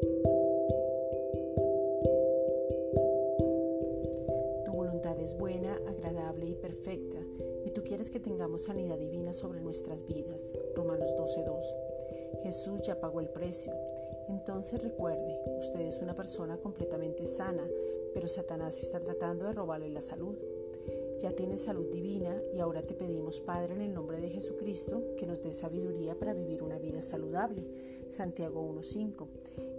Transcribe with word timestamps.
Tu 0.00 0.08
voluntad 4.72 5.18
es 5.18 5.36
buena, 5.38 5.80
agradable 5.86 6.46
y 6.46 6.54
perfecta, 6.54 7.18
y 7.64 7.70
tú 7.70 7.82
quieres 7.82 8.10
que 8.10 8.20
tengamos 8.20 8.64
sanidad 8.64 8.98
divina 8.98 9.32
sobre 9.32 9.60
nuestras 9.60 10.06
vidas. 10.06 10.52
Romanos 10.74 11.16
12:2. 11.16 11.64
Jesús 12.42 12.82
ya 12.82 13.00
pagó 13.00 13.20
el 13.20 13.30
precio. 13.30 13.72
Entonces 14.28 14.82
recuerde, 14.82 15.40
usted 15.58 15.80
es 15.80 16.02
una 16.02 16.14
persona 16.14 16.58
completamente 16.58 17.24
sana, 17.24 17.66
pero 18.12 18.28
Satanás 18.28 18.82
está 18.82 19.00
tratando 19.00 19.46
de 19.46 19.54
robarle 19.54 19.88
la 19.88 20.02
salud. 20.02 20.36
Ya 21.18 21.32
tienes 21.32 21.62
salud 21.62 21.86
divina 21.90 22.42
y 22.54 22.58
ahora 22.58 22.82
te 22.82 22.94
pedimos, 22.94 23.40
Padre, 23.40 23.74
en 23.74 23.80
el 23.80 23.94
nombre 23.94 24.20
de 24.20 24.28
Jesucristo, 24.28 25.02
que 25.16 25.26
nos 25.26 25.42
dé 25.42 25.50
sabiduría 25.50 26.18
para 26.18 26.34
vivir 26.34 26.62
una 26.62 26.78
vida 26.78 27.00
saludable. 27.00 27.64
Santiago 28.08 28.62
1.5. 28.74 29.26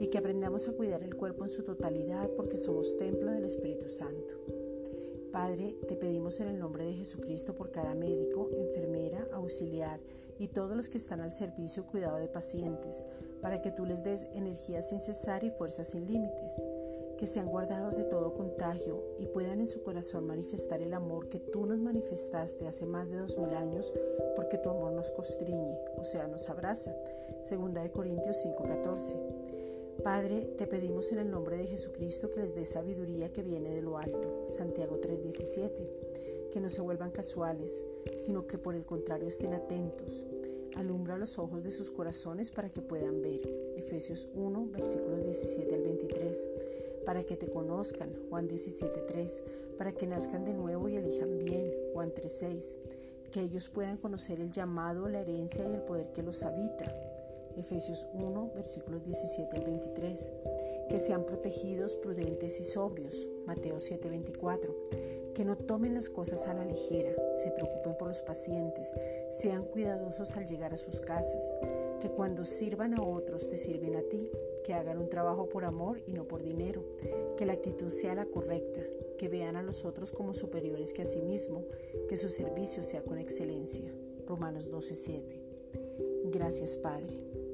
Y 0.00 0.06
que 0.06 0.16
aprendamos 0.18 0.66
a 0.66 0.72
cuidar 0.72 1.02
el 1.02 1.14
cuerpo 1.14 1.44
en 1.44 1.50
su 1.50 1.62
totalidad 1.62 2.30
porque 2.36 2.56
somos 2.56 2.96
templo 2.96 3.30
del 3.30 3.44
Espíritu 3.44 3.88
Santo. 3.88 4.34
Padre, 5.30 5.76
te 5.86 5.96
pedimos 5.96 6.40
en 6.40 6.48
el 6.48 6.58
nombre 6.58 6.84
de 6.84 6.94
Jesucristo 6.94 7.54
por 7.54 7.70
cada 7.70 7.94
médico, 7.94 8.48
enfermera, 8.56 9.28
auxiliar 9.32 10.00
y 10.38 10.48
todos 10.48 10.74
los 10.74 10.88
que 10.88 10.96
están 10.96 11.20
al 11.20 11.32
servicio 11.32 11.82
y 11.82 11.90
cuidado 11.90 12.16
de 12.16 12.28
pacientes, 12.28 13.04
para 13.42 13.60
que 13.60 13.70
tú 13.70 13.84
les 13.84 14.02
des 14.02 14.26
energía 14.32 14.80
sin 14.80 15.00
cesar 15.00 15.44
y 15.44 15.50
fuerza 15.50 15.84
sin 15.84 16.06
límites 16.06 16.62
que 17.16 17.26
sean 17.26 17.48
guardados 17.48 17.96
de 17.96 18.04
todo 18.04 18.34
contagio 18.34 19.02
y 19.18 19.26
puedan 19.26 19.60
en 19.60 19.66
su 19.66 19.82
corazón 19.82 20.26
manifestar 20.26 20.82
el 20.82 20.92
amor 20.92 21.28
que 21.28 21.40
tú 21.40 21.66
nos 21.66 21.78
manifestaste 21.78 22.66
hace 22.66 22.84
más 22.84 23.10
de 23.10 23.18
dos 23.18 23.38
mil 23.38 23.54
años, 23.54 23.92
porque 24.34 24.58
tu 24.58 24.68
amor 24.68 24.92
nos 24.92 25.10
constriñe, 25.10 25.78
o 25.96 26.04
sea, 26.04 26.26
nos 26.26 26.48
abraza. 26.50 26.94
Segunda 27.42 27.82
de 27.82 27.90
Corintios 27.90 28.36
5:14. 28.44 29.16
Padre, 30.02 30.42
te 30.58 30.66
pedimos 30.66 31.10
en 31.12 31.18
el 31.18 31.30
nombre 31.30 31.56
de 31.56 31.66
Jesucristo 31.66 32.30
que 32.30 32.40
les 32.40 32.54
dé 32.54 32.64
sabiduría 32.64 33.32
que 33.32 33.42
viene 33.42 33.70
de 33.70 33.82
lo 33.82 33.96
alto. 33.96 34.44
Santiago 34.48 35.00
3:17. 35.00 36.50
Que 36.52 36.60
no 36.60 36.68
se 36.68 36.82
vuelvan 36.82 37.10
casuales, 37.10 37.82
sino 38.16 38.46
que 38.46 38.58
por 38.58 38.74
el 38.74 38.84
contrario 38.84 39.28
estén 39.28 39.54
atentos. 39.54 40.26
Alumbra 40.76 41.16
los 41.16 41.38
ojos 41.38 41.62
de 41.64 41.70
sus 41.70 41.90
corazones 41.90 42.50
para 42.50 42.70
que 42.70 42.82
puedan 42.82 43.22
ver. 43.22 43.40
Efesios 43.76 44.28
1, 44.34 44.68
versículos 44.70 45.24
17 45.24 45.74
al 45.74 45.82
23 45.82 46.48
para 47.06 47.22
que 47.22 47.36
te 47.36 47.46
conozcan, 47.46 48.12
Juan 48.28 48.48
17.3, 48.48 49.40
para 49.78 49.92
que 49.92 50.06
nazcan 50.06 50.44
de 50.44 50.52
nuevo 50.52 50.88
y 50.88 50.96
elijan 50.96 51.38
bien, 51.38 51.72
Juan 51.94 52.12
3.6, 52.12 52.76
que 53.30 53.40
ellos 53.40 53.68
puedan 53.68 53.96
conocer 53.96 54.40
el 54.40 54.50
llamado, 54.50 55.08
la 55.08 55.20
herencia 55.20 55.64
y 55.66 55.72
el 55.72 55.82
poder 55.82 56.10
que 56.12 56.22
los 56.22 56.42
habita, 56.42 56.92
Efesios 57.56 58.06
1, 58.12 58.50
versículos 58.54 59.04
17 59.04 59.56
al 59.56 59.64
23, 59.64 60.30
que 60.90 60.98
sean 60.98 61.24
protegidos, 61.24 61.94
prudentes 61.94 62.60
y 62.60 62.64
sobrios, 62.64 63.26
Mateo 63.46 63.76
7.24, 63.76 65.15
que 65.36 65.44
no 65.44 65.58
tomen 65.58 65.92
las 65.92 66.08
cosas 66.08 66.46
a 66.46 66.54
la 66.54 66.64
ligera, 66.64 67.14
se 67.34 67.50
preocupen 67.50 67.94
por 67.98 68.08
los 68.08 68.22
pacientes, 68.22 68.94
sean 69.28 69.64
cuidadosos 69.64 70.34
al 70.34 70.46
llegar 70.46 70.72
a 70.72 70.78
sus 70.78 71.02
casas, 71.02 71.54
que 72.00 72.08
cuando 72.08 72.46
sirvan 72.46 72.94
a 72.94 73.02
otros 73.02 73.46
te 73.50 73.58
sirven 73.58 73.96
a 73.96 74.02
ti, 74.02 74.30
que 74.64 74.72
hagan 74.72 74.96
un 74.96 75.10
trabajo 75.10 75.46
por 75.50 75.66
amor 75.66 76.00
y 76.06 76.14
no 76.14 76.24
por 76.24 76.42
dinero, 76.42 76.82
que 77.36 77.44
la 77.44 77.52
actitud 77.52 77.90
sea 77.90 78.14
la 78.14 78.24
correcta, 78.24 78.80
que 79.18 79.28
vean 79.28 79.56
a 79.56 79.62
los 79.62 79.84
otros 79.84 80.10
como 80.10 80.32
superiores 80.32 80.94
que 80.94 81.02
a 81.02 81.06
sí 81.06 81.20
mismo, 81.20 81.64
que 82.08 82.16
su 82.16 82.30
servicio 82.30 82.82
sea 82.82 83.02
con 83.02 83.18
excelencia. 83.18 83.92
Romanos 84.26 84.70
12:7. 84.70 85.42
Gracias 86.30 86.78
Padre. 86.78 87.45